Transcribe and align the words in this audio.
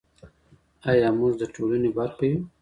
آيا 0.91 1.09
موږ 1.19 1.33
د 1.37 1.43
ټولني 1.55 1.89
برخه 1.97 2.23
يو؟ 2.31 2.39